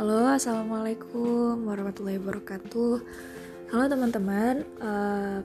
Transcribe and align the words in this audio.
Halo, 0.00 0.32
assalamualaikum 0.32 1.68
warahmatullahi 1.68 2.16
wabarakatuh. 2.16 3.04
Halo 3.68 3.84
teman-teman, 3.84 4.64
uh, 4.80 5.44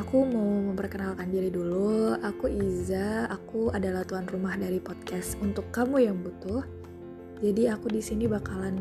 aku 0.00 0.24
mau 0.24 0.72
memperkenalkan 0.72 1.28
diri 1.28 1.52
dulu. 1.52 2.16
Aku 2.24 2.48
Iza, 2.48 3.28
aku 3.28 3.68
adalah 3.68 4.08
tuan 4.08 4.24
rumah 4.32 4.56
dari 4.56 4.80
podcast 4.80 5.36
untuk 5.44 5.68
kamu 5.76 6.08
yang 6.08 6.16
butuh. 6.24 6.64
Jadi 7.44 7.68
aku 7.68 7.92
di 7.92 8.00
sini 8.00 8.24
bakalan 8.24 8.80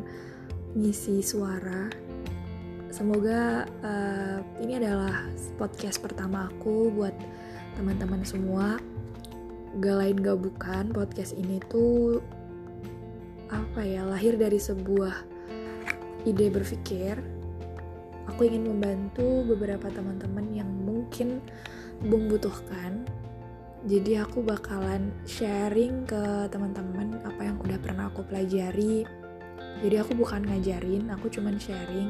ngisi 0.79 1.19
suara. 1.27 1.91
Semoga 2.87 3.67
uh, 3.83 4.39
ini 4.63 4.79
adalah 4.79 5.27
podcast 5.59 5.99
pertama 5.99 6.47
aku 6.47 6.87
buat 6.87 7.19
teman-teman 7.75 8.23
semua. 8.23 8.79
Gak 9.83 10.07
lain 10.07 10.23
gak 10.23 10.39
bukan 10.39 10.95
podcast 10.95 11.35
ini 11.35 11.59
tuh 11.67 12.23
apa 13.69 13.85
ya 13.85 14.01
lahir 14.01 14.33
dari 14.33 14.57
sebuah 14.57 15.13
ide 16.25 16.49
berpikir 16.49 17.21
aku 18.25 18.49
ingin 18.49 18.65
membantu 18.65 19.45
beberapa 19.45 19.93
teman-teman 19.93 20.49
yang 20.53 20.69
mungkin 20.69 21.37
membutuhkan. 22.01 23.05
Jadi 23.85 24.19
aku 24.19 24.43
bakalan 24.43 25.13
sharing 25.23 26.03
ke 26.03 26.49
teman-teman 26.51 27.21
apa 27.23 27.41
yang 27.45 27.57
udah 27.61 27.77
pernah 27.79 28.09
aku 28.09 28.25
pelajari. 28.25 29.07
Jadi 29.79 29.95
aku 29.95 30.17
bukan 30.17 30.49
ngajarin 30.49 31.07
aku 31.13 31.29
cuman 31.31 31.55
sharing. 31.61 32.09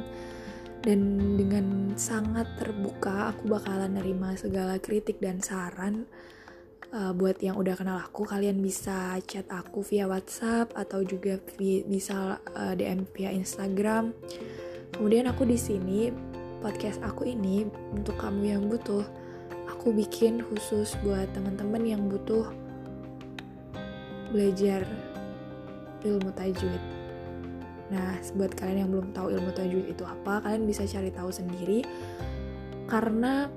Dan 0.79 1.35
dengan 1.35 1.91
sangat 1.99 2.47
terbuka 2.55 3.35
aku 3.35 3.51
bakalan 3.51 3.99
nerima 3.99 4.31
segala 4.39 4.79
kritik 4.79 5.19
dan 5.19 5.43
saran 5.43 6.07
uh, 6.93 7.11
buat 7.13 7.37
yang 7.41 7.57
udah 7.57 7.75
kenal 7.77 7.97
aku 8.01 8.25
kalian 8.25 8.61
bisa 8.61 9.17
chat 9.25 9.45
aku 9.49 9.85
via 9.85 10.09
WhatsApp 10.09 10.73
atau 10.73 11.05
juga 11.05 11.37
via, 11.57 11.85
bisa 11.85 12.41
uh, 12.53 12.73
eh, 12.73 12.73
DM 12.77 13.05
via 13.13 13.29
Instagram. 13.33 14.13
Kemudian 14.93 15.29
aku 15.29 15.45
di 15.45 15.57
sini 15.57 16.09
podcast 16.59 16.99
aku 17.05 17.29
ini 17.29 17.63
untuk 17.93 18.19
kamu 18.19 18.41
yang 18.43 18.63
butuh 18.67 19.05
aku 19.69 19.95
bikin 19.95 20.43
khusus 20.43 20.97
buat 21.05 21.29
teman-teman 21.31 21.85
yang 21.85 22.03
butuh 22.09 22.51
belajar 24.33 24.83
ilmu 26.03 26.29
tajwid. 26.35 26.83
Nah, 27.89 28.21
buat 28.37 28.53
kalian 28.53 28.85
yang 28.85 28.91
belum 28.93 29.09
tahu 29.17 29.33
ilmu 29.33 29.49
tajwid 29.55 29.85
itu 29.89 30.03
apa, 30.05 30.45
kalian 30.45 30.69
bisa 30.69 30.85
cari 30.85 31.09
tahu 31.09 31.33
sendiri 31.33 31.81
karena 32.85 33.49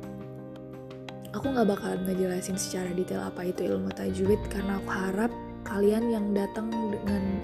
aku 1.33 1.47
nggak 1.49 1.69
bakalan 1.69 2.01
ngejelasin 2.05 2.61
secara 2.61 2.93
detail 2.93 3.25
apa 3.25 3.49
itu 3.49 3.65
ilmu 3.65 3.89
tajwid 3.97 4.41
karena 4.53 4.77
aku 4.79 4.91
harap 4.93 5.33
kalian 5.65 6.13
yang 6.13 6.27
datang 6.37 6.69
dengan 6.69 7.41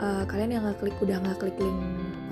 uh, 0.00 0.24
kalian 0.24 0.56
yang 0.56 0.62
nggak 0.64 0.80
klik 0.80 0.96
udah 1.04 1.20
nggak 1.20 1.38
klik 1.40 1.58
link 1.60 1.80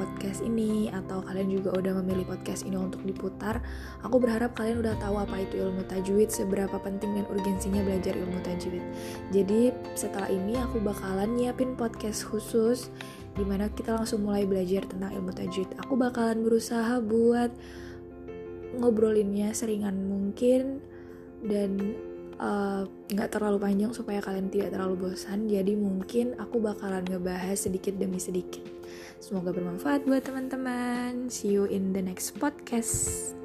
podcast 0.00 0.40
ini 0.40 0.88
atau 0.88 1.20
kalian 1.20 1.52
juga 1.52 1.76
udah 1.76 1.92
memilih 2.00 2.24
podcast 2.24 2.64
ini 2.64 2.80
untuk 2.80 3.04
diputar 3.04 3.60
aku 4.00 4.16
berharap 4.16 4.56
kalian 4.56 4.80
udah 4.80 4.96
tahu 4.96 5.20
apa 5.20 5.44
itu 5.44 5.60
ilmu 5.60 5.84
tajwid 5.84 6.32
seberapa 6.32 6.80
penting 6.80 7.20
dan 7.20 7.28
urgensinya 7.28 7.84
belajar 7.84 8.16
ilmu 8.16 8.40
tajwid. 8.40 8.80
Jadi 9.30 9.70
setelah 9.92 10.32
ini 10.32 10.56
aku 10.56 10.80
bakalan 10.80 11.36
nyiapin 11.36 11.76
podcast 11.76 12.24
khusus 12.24 12.88
di 13.36 13.44
mana 13.44 13.68
kita 13.72 13.96
langsung 13.96 14.24
mulai 14.24 14.48
belajar 14.48 14.88
tentang 14.88 15.12
ilmu 15.12 15.32
tajwid. 15.36 15.68
Aku 15.84 15.96
bakalan 16.00 16.40
berusaha 16.40 17.00
buat 17.04 17.52
ngobrolinnya 18.78 19.52
seringan 19.52 20.08
mungkin 20.08 20.80
dan 21.42 21.94
eh, 22.38 22.82
nggak 22.86 23.28
uh, 23.28 23.32
terlalu 23.32 23.58
panjang 23.60 23.92
supaya 23.92 24.22
kalian 24.22 24.48
tidak 24.48 24.72
terlalu 24.72 25.10
bosan. 25.10 25.50
Jadi 25.50 25.74
mungkin 25.74 26.38
aku 26.38 26.62
bakalan 26.62 27.04
ngebahas 27.04 27.58
sedikit 27.58 27.98
demi 27.98 28.22
sedikit. 28.22 28.64
Semoga 29.22 29.54
bermanfaat 29.54 30.06
buat 30.06 30.24
teman-teman. 30.26 31.30
See 31.30 31.54
you 31.54 31.66
in 31.70 31.94
the 31.94 32.02
next 32.02 32.38
podcast 32.38 33.41